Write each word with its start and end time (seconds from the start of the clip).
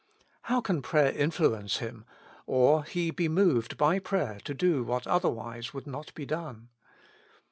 How 0.41 0.61
can 0.61 0.81
prayer 0.81 1.11
influence 1.11 1.77
Him, 1.77 2.05
or 2.47 2.83
He 2.85 3.11
be 3.11 3.29
moved 3.29 3.77
by 3.77 3.99
prayer 3.99 4.39
to 4.45 4.53
do 4.55 4.83
what 4.83 5.05
other 5.05 5.29
wise 5.29 5.75
would 5.75 5.85
not 5.85 6.11
be 6.15 6.25
done 6.25 6.69